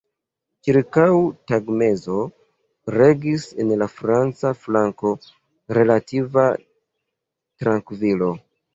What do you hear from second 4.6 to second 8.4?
flanko relativa trankvilo.